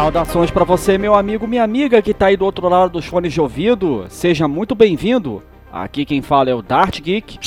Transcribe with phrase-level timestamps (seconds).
[0.00, 3.34] Saudações para você, meu amigo, minha amiga que tá aí do outro lado dos fones
[3.34, 4.06] de ouvido.
[4.08, 5.42] Seja muito bem-vindo.
[5.70, 7.38] Aqui quem fala é o Dart Geek.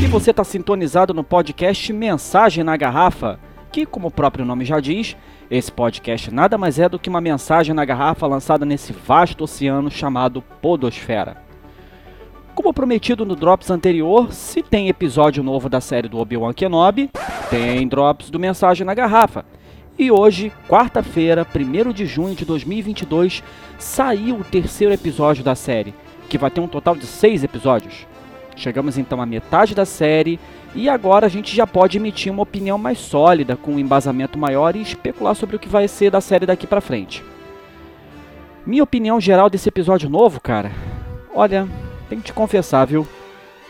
[0.00, 3.36] E você tá sintonizado no podcast Mensagem na Garrafa,
[3.72, 5.16] que, como o próprio nome já diz,
[5.50, 9.90] esse podcast nada mais é do que uma mensagem na garrafa lançada nesse vasto oceano
[9.90, 11.36] chamado Podosfera.
[12.54, 17.10] Como prometido no Drops anterior, se tem episódio novo da série do Obi-Wan Kenobi,
[17.50, 19.44] tem Drops do Mensagem na Garrafa.
[19.98, 23.42] E hoje, quarta-feira, 1 de junho de 2022,
[23.78, 25.94] saiu o terceiro episódio da série,
[26.30, 28.06] que vai ter um total de seis episódios.
[28.56, 30.40] Chegamos então à metade da série
[30.74, 34.74] e agora a gente já pode emitir uma opinião mais sólida, com um embasamento maior
[34.74, 37.22] e especular sobre o que vai ser da série daqui pra frente.
[38.64, 40.72] Minha opinião geral desse episódio novo, cara,
[41.34, 41.68] olha,
[42.08, 43.06] tem que te confessar, viu?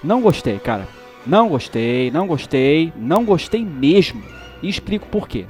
[0.05, 0.87] Não gostei, cara.
[1.27, 4.23] Não gostei, não gostei, não gostei mesmo.
[4.63, 5.47] E explico por quê.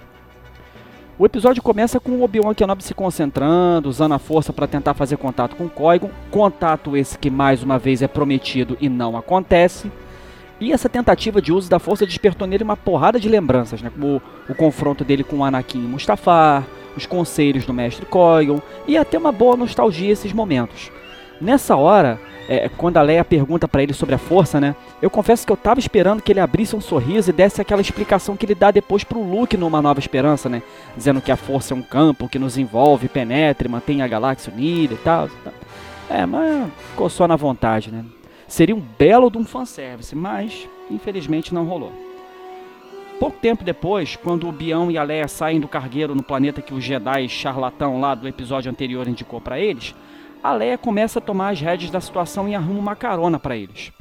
[1.18, 5.18] O episódio começa com o Obi-Wan Kenobi se concentrando, usando a força para tentar fazer
[5.18, 9.92] contato com Qui-Gon, contato esse que mais uma vez é prometido e não acontece.
[10.58, 13.90] E essa tentativa de uso da força despertou nele uma porrada de lembranças, né?
[13.90, 16.64] como o, o confronto dele com Anakin e Mustafar,
[16.96, 20.90] os conselhos do mestre Qui-Gon e até uma boa nostalgia esses momentos.
[21.38, 22.18] Nessa hora,
[22.52, 24.76] é, quando a Leia pergunta para ele sobre a força, né?
[25.00, 28.36] Eu confesso que eu tava esperando que ele abrisse um sorriso e desse aquela explicação
[28.36, 30.62] que ele dá depois pro Luke numa Nova Esperança, né?
[30.94, 34.52] Dizendo que a força é um campo que nos envolve, penetra e mantém a galáxia
[34.52, 35.30] unida e tal.
[36.10, 38.04] É, mas ficou só na vontade, né?
[38.46, 41.90] Seria um belo de um fanservice, mas infelizmente não rolou.
[43.18, 46.74] Pouco tempo depois, quando o Bião e a Leia saem do cargueiro no planeta que
[46.74, 49.94] o Jedi charlatão lá do episódio anterior indicou para eles,
[50.42, 53.92] a Leia começa a tomar as rédeas da situação e arruma uma carona para eles.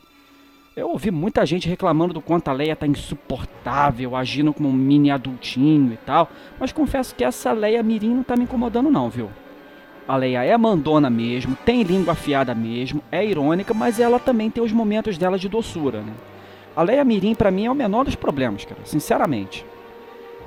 [0.75, 5.12] Eu ouvi muita gente reclamando do quanto a Leia tá insuportável, agindo como um mini
[5.12, 6.29] adultinho e tal,
[6.59, 9.29] mas confesso que essa Leia Mirim não tá me incomodando não, viu?
[10.07, 14.63] A Leia é mandona mesmo, tem língua afiada mesmo, é irônica, mas ela também tem
[14.63, 16.13] os momentos dela de doçura, né?
[16.75, 19.66] A Leia Mirim para mim é o menor dos problemas, cara, sinceramente.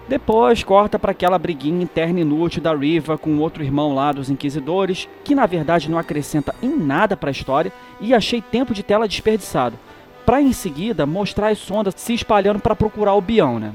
[0.06, 5.09] Depois corta para aquela briguinha interna inútil da Riva com outro irmão lá dos Inquisidores,
[5.25, 9.09] que na verdade não acrescenta em nada para a história e achei tempo de tela
[9.09, 9.78] desperdiçado.
[10.26, 13.72] Para em seguida mostrar as sondas se espalhando para procurar o Bião, né?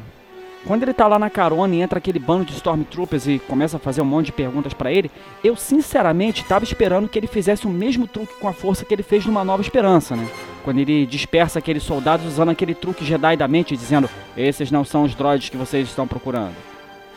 [0.65, 3.79] Quando ele tá lá na carona e entra aquele bando de Stormtroopers e começa a
[3.79, 5.09] fazer um monte de perguntas para ele,
[5.43, 9.01] eu sinceramente tava esperando que ele fizesse o mesmo truque com a força que ele
[9.01, 10.27] fez numa Nova Esperança, né?
[10.63, 15.03] Quando ele dispersa aqueles soldados usando aquele truque Jedi da mente, dizendo: Esses não são
[15.03, 16.55] os droids que vocês estão procurando.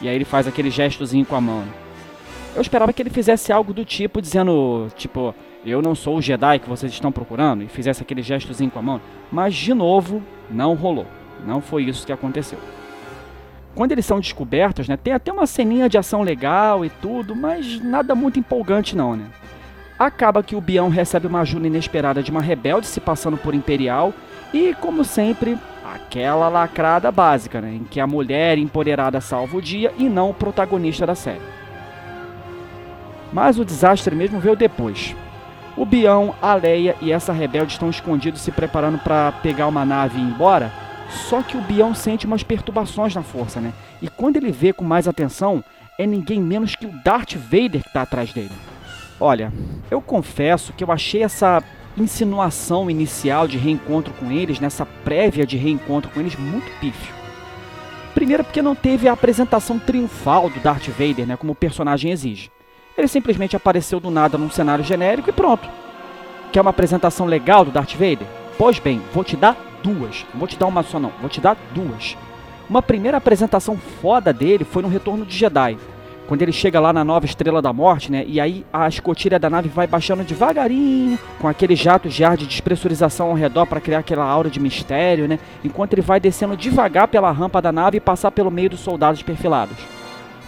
[0.00, 1.64] E aí ele faz aquele gestozinho com a mão.
[2.54, 5.34] Eu esperava que ele fizesse algo do tipo, dizendo: Tipo,
[5.66, 8.82] eu não sou o Jedi que vocês estão procurando, e fizesse aquele gestozinho com a
[8.82, 9.00] mão.
[9.32, 11.06] Mas, de novo, não rolou.
[11.44, 12.59] Não foi isso que aconteceu.
[13.75, 17.83] Quando eles são descobertos, né, tem até uma ceninha de ação legal e tudo, mas
[17.83, 19.25] nada muito empolgante não, né?
[19.99, 24.12] Acaba que o Bião recebe uma ajuda inesperada de uma rebelde se passando por Imperial
[24.53, 25.56] e, como sempre,
[25.94, 30.34] aquela lacrada básica, né, em que a mulher empoderada salva o dia e não o
[30.34, 31.41] protagonista da série.
[33.33, 35.16] Mas o desastre mesmo veio depois.
[35.75, 40.19] O Bião, a Leia e essa rebelde estão escondidos se preparando para pegar uma nave
[40.19, 40.71] e ir embora
[41.12, 43.73] só que o Bião sente umas perturbações na força, né?
[44.00, 45.62] E quando ele vê com mais atenção,
[45.99, 48.53] é ninguém menos que o Darth Vader que está atrás dele.
[49.21, 49.53] Olha,
[49.91, 51.62] eu confesso que eu achei essa
[51.97, 57.15] insinuação inicial de reencontro com eles, nessa prévia de reencontro com eles, muito pífio.
[58.15, 62.51] Primeiro porque não teve a apresentação triunfal do Darth Vader, né, como o personagem exige.
[62.97, 65.69] Ele simplesmente apareceu do nada num cenário genérico e pronto.
[66.53, 68.27] Quer uma apresentação legal do Darth Vader?
[68.59, 70.25] Pois bem, vou te dar duas.
[70.33, 71.13] Não vou te dar uma só, não.
[71.21, 72.17] Vou te dar duas.
[72.69, 75.77] Uma primeira apresentação foda dele foi no Retorno de Jedi.
[76.27, 78.25] Quando ele chega lá na nova Estrela da Morte, né?
[78.27, 82.47] E aí a escotilha da nave vai baixando devagarinho, com aquele jato de ar de
[82.47, 85.39] despressurização ao redor para criar aquela aura de mistério, né?
[85.65, 89.23] Enquanto ele vai descendo devagar pela rampa da nave e passar pelo meio dos soldados
[89.23, 89.77] perfilados.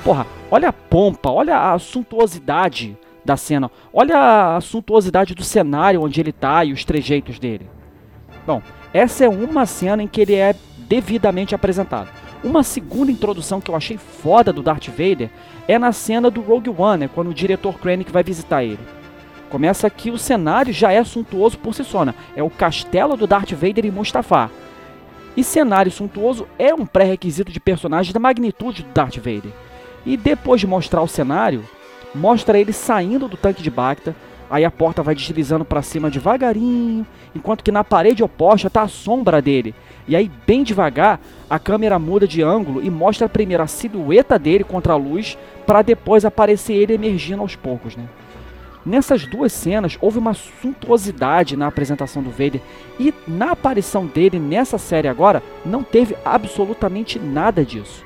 [0.03, 6.21] Porra, olha a pompa, olha a suntuosidade da cena, olha a suntuosidade do cenário onde
[6.21, 7.69] ele tá e os trejeitos dele.
[8.47, 8.63] Bom,
[8.94, 12.08] essa é uma cena em que ele é devidamente apresentado.
[12.44, 15.31] Uma segunda introdução que eu achei foda do Darth Vader
[15.67, 18.79] é na cena do Rogue One, né, quando o diretor Krennic vai visitar ele.
[19.50, 22.14] Começa aqui o cenário já é suntuoso por si só, né?
[22.37, 24.50] É o castelo do Darth Vader em Mustafar.
[25.37, 29.52] E cenário suntuoso é um pré-requisito de personagem da magnitude do Darth Vader.
[30.06, 31.64] E depois de mostrar o cenário,
[32.14, 34.14] mostra ele saindo do tanque de Bacta,
[34.50, 38.88] Aí a porta vai deslizando para cima devagarinho, enquanto que na parede oposta tá a
[38.88, 39.75] sombra dele.
[40.06, 41.19] E aí, bem devagar,
[41.49, 45.82] a câmera muda de ângulo e mostra primeiro a silhueta dele contra a luz, para
[45.82, 48.05] depois aparecer ele emergindo aos poucos, né?
[48.85, 52.61] Nessas duas cenas houve uma suntuosidade na apresentação do Vader
[53.00, 58.05] e na aparição dele nessa série agora não teve absolutamente nada disso.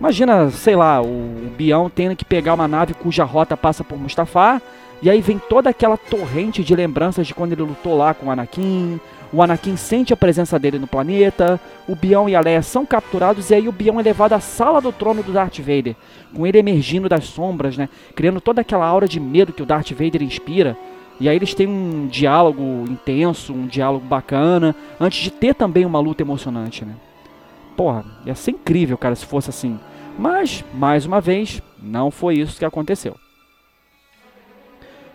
[0.00, 4.60] Imagina, sei lá, o Bião tendo que pegar uma nave cuja rota passa por Mustafar
[5.02, 8.30] e aí vem toda aquela torrente de lembranças de quando ele lutou lá com o
[8.30, 8.98] Anakin.
[9.32, 11.60] O Anakin sente a presença dele no planeta.
[11.88, 14.80] O Bião e a Leia são capturados e aí o Bião é levado à sala
[14.80, 15.96] do trono do Darth Vader,
[16.34, 19.90] com ele emergindo das sombras, né, criando toda aquela aura de medo que o Darth
[19.90, 20.76] Vader inspira.
[21.20, 26.00] E aí eles têm um diálogo intenso, um diálogo bacana, antes de ter também uma
[26.00, 26.94] luta emocionante, né?
[27.76, 29.78] Porra, ia ser incrível, cara, se fosse assim.
[30.18, 33.16] Mas, mais uma vez, não foi isso que aconteceu.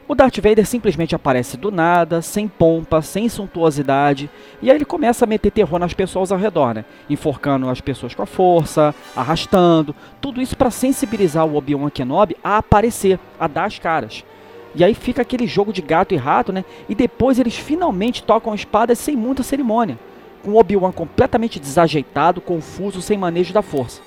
[0.10, 4.28] O Darth Vader simplesmente aparece do nada, sem pompa, sem suntuosidade,
[4.60, 6.84] e aí ele começa a meter terror nas pessoas ao redor, né?
[7.08, 12.58] Enforcando as pessoas com a força, arrastando, tudo isso para sensibilizar o Obi-Wan Kenobi a
[12.58, 14.26] aparecer, a dar as caras.
[14.74, 16.66] E aí fica aquele jogo de gato e rato, né?
[16.90, 20.00] E depois eles finalmente tocam espadas sem muita cerimônia,
[20.44, 24.02] com o Obi-Wan completamente desajeitado, confuso, sem manejo da força.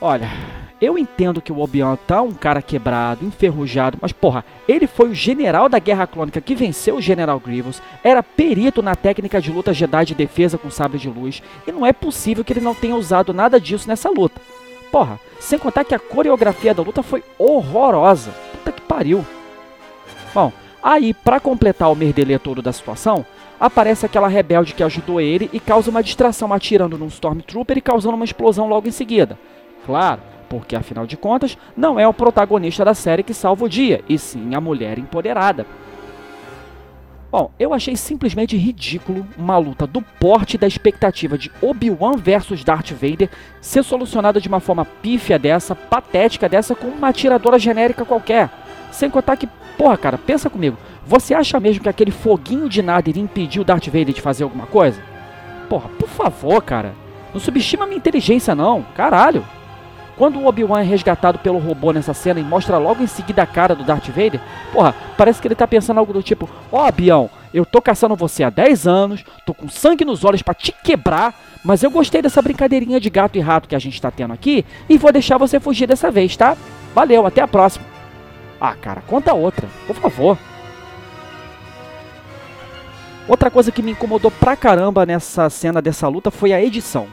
[0.00, 0.30] Olha,
[0.84, 5.14] eu entendo que o Obi-Wan tá um cara quebrado, enferrujado, mas porra, ele foi o
[5.14, 9.72] general da Guerra Clônica que venceu o General Grievous, era perito na técnica de luta
[9.72, 12.96] Jedi de defesa com sabre de luz, e não é possível que ele não tenha
[12.96, 14.40] usado nada disso nessa luta.
[14.92, 18.30] Porra, sem contar que a coreografia da luta foi horrorosa.
[18.52, 19.24] Puta que pariu.
[20.32, 20.52] Bom,
[20.82, 23.26] aí para completar o merdelê todo da situação,
[23.58, 28.14] aparece aquela rebelde que ajudou ele e causa uma distração atirando num Stormtrooper e causando
[28.14, 29.38] uma explosão logo em seguida.
[29.84, 30.20] Claro,
[30.54, 34.16] porque afinal de contas, não é o protagonista da série que salva o dia, e
[34.16, 35.66] sim a mulher empoderada.
[37.28, 42.92] Bom, eu achei simplesmente ridículo uma luta do porte da expectativa de Obi-Wan versus Darth
[42.92, 43.28] Vader
[43.60, 48.48] ser solucionada de uma forma pífia dessa, patética dessa, com uma atiradora genérica qualquer.
[48.92, 50.78] Sem contar que, porra, cara, pensa comigo.
[51.04, 54.44] Você acha mesmo que aquele foguinho de nada iria impedir o Darth Vader de fazer
[54.44, 55.02] alguma coisa?
[55.68, 56.94] Porra, por favor, cara.
[57.32, 58.86] Não subestima minha inteligência, não.
[58.94, 59.44] Caralho.
[60.16, 63.46] Quando o Obi-Wan é resgatado pelo robô nessa cena e mostra logo em seguida a
[63.46, 64.40] cara do Darth Vader,
[64.72, 68.14] porra, parece que ele tá pensando algo do tipo: Ó, oh, Bião, eu tô caçando
[68.14, 71.34] você há 10 anos, tô com sangue nos olhos para te quebrar,
[71.64, 74.64] mas eu gostei dessa brincadeirinha de gato e rato que a gente tá tendo aqui
[74.88, 76.56] e vou deixar você fugir dessa vez, tá?
[76.94, 77.84] Valeu, até a próxima.
[78.60, 80.38] Ah, cara, conta outra, por favor.
[83.26, 87.08] Outra coisa que me incomodou pra caramba nessa cena dessa luta foi a edição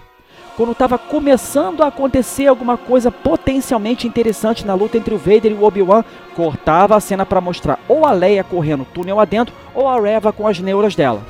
[0.55, 5.53] quando estava começando a acontecer alguma coisa potencialmente interessante na luta entre o Vader e
[5.53, 6.03] o Obi-Wan,
[6.35, 10.47] cortava a cena para mostrar ou a Leia correndo túnel adentro ou a Reva com
[10.47, 11.21] as neuras dela.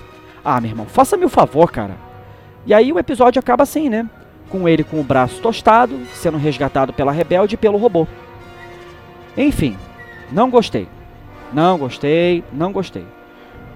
[0.43, 1.95] Ah, meu irmão, faça-me o favor, cara.
[2.65, 4.09] E aí o episódio acaba assim, né?
[4.49, 8.07] Com ele com o braço tostado, sendo resgatado pela rebelde e pelo robô.
[9.37, 9.77] Enfim,
[10.31, 10.87] não gostei.
[11.53, 13.05] Não gostei, não gostei.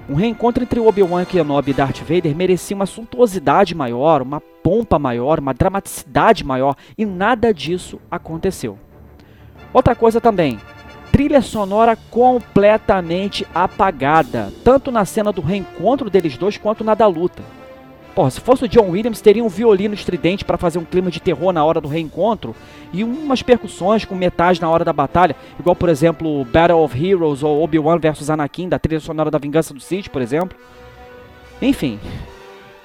[0.07, 5.39] Um reencontro entre Obi-Wan Kenobi e Darth Vader merecia uma suntuosidade maior, uma pompa maior,
[5.39, 8.77] uma dramaticidade maior, e nada disso aconteceu.
[9.73, 10.59] Outra coisa também,
[11.11, 17.41] trilha sonora completamente apagada, tanto na cena do reencontro deles dois quanto na da luta.
[18.15, 21.19] Porra, se fosse o John Williams, teria um violino estridente para fazer um clima de
[21.19, 22.55] terror na hora do reencontro
[22.93, 27.43] e umas percussões com metais na hora da batalha, igual por exemplo Battle of Heroes
[27.43, 30.57] ou Obi-Wan vs Anakin da trilha sonora da Vingança do Sith, por exemplo.
[31.61, 31.99] Enfim,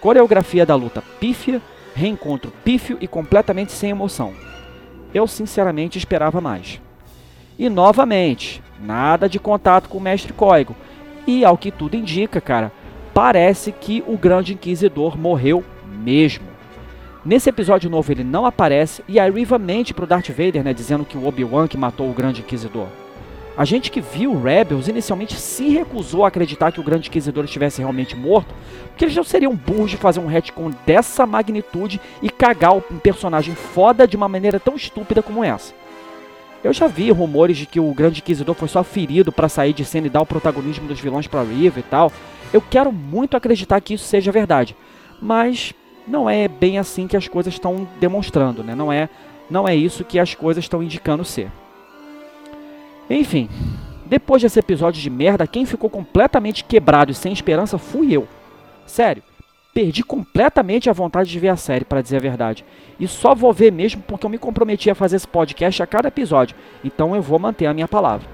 [0.00, 1.62] coreografia da luta pífia,
[1.94, 4.32] reencontro pífio e completamente sem emoção.
[5.14, 6.80] Eu sinceramente esperava mais.
[7.56, 10.75] E novamente, nada de contato com o mestre Cóigo.
[11.25, 12.72] E ao que tudo indica, cara,
[13.12, 16.47] parece que o Grande Inquisidor morreu mesmo.
[17.25, 21.05] Nesse episódio novo ele não aparece e a Riva mente pro Darth Vader, né, dizendo
[21.05, 22.88] que o Obi-Wan que matou o Grande Inquisidor.
[23.57, 27.81] A gente que viu Rebels inicialmente se recusou a acreditar que o Grande Inquisidor estivesse
[27.81, 28.55] realmente morto,
[28.88, 33.55] porque eles já seriam burros de fazer um retcon dessa magnitude e cagar um personagem
[33.55, 35.75] foda de uma maneira tão estúpida como essa.
[36.62, 39.85] Eu já vi rumores de que o Grande Inquisidor foi só ferido para sair de
[39.85, 42.12] cena e dar o protagonismo dos vilões para Riva e tal,
[42.52, 44.76] eu quero muito acreditar que isso seja verdade,
[45.23, 45.73] mas
[46.07, 48.75] não é bem assim que as coisas estão demonstrando, né?
[48.75, 49.09] Não é,
[49.49, 51.50] não é isso que as coisas estão indicando ser.
[53.09, 53.49] Enfim,
[54.07, 58.29] depois desse episódio de merda, quem ficou completamente quebrado e sem esperança fui eu.
[58.85, 59.23] Sério,
[59.73, 62.65] perdi completamente a vontade de ver a série, para dizer a verdade.
[62.99, 66.09] E só vou ver mesmo porque eu me comprometi a fazer esse podcast a cada
[66.09, 66.57] episódio.
[66.85, 68.29] Então eu vou manter a minha palavra.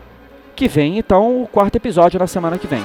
[0.55, 2.83] Que vem então o quarto episódio na semana que vem.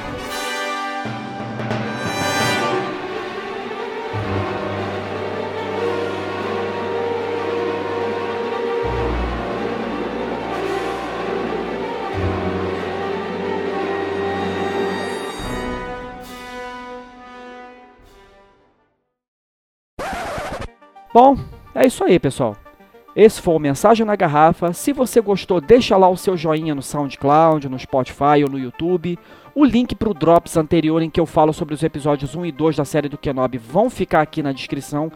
[21.13, 21.37] Bom,
[21.75, 22.55] é isso aí, pessoal.
[23.13, 24.71] Esse foi o Mensagem na Garrafa.
[24.71, 29.19] Se você gostou, deixa lá o seu joinha no SoundCloud, no Spotify ou no YouTube.
[29.53, 32.51] O link para o Drops anterior em que eu falo sobre os episódios 1 e
[32.53, 35.11] 2 da série do Kenobi vão ficar aqui na descrição.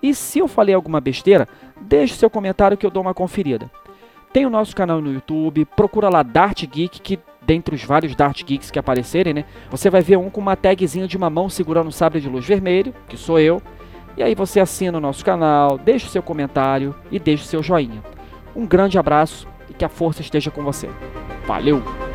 [0.00, 1.48] E se eu falei alguma besteira,
[1.80, 3.68] deixe seu comentário que eu dou uma conferida.
[4.32, 8.44] Tem o nosso canal no YouTube, procura lá Dart Geek, que dentre os vários Dart
[8.44, 11.88] Geeks que aparecerem, né, você vai ver um com uma tagzinha de uma mão segurando
[11.88, 13.60] um sabre de luz vermelho, que sou eu.
[14.20, 17.62] E aí você assina o nosso canal, deixa o seu comentário e deixa o seu
[17.62, 18.02] joinha.
[18.54, 20.90] Um grande abraço e que a força esteja com você.
[21.46, 22.09] Valeu!